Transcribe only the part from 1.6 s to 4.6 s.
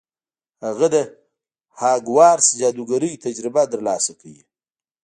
هاګوارتس جادوګرۍ تجربه ترلاسه کوي.